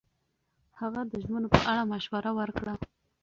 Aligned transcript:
هغه 0.79 1.01
د 1.11 1.13
ژمنو 1.23 1.47
په 1.53 1.59
اړه 1.71 1.83
مشوره 1.91 2.31
ورکړه. 2.39 2.73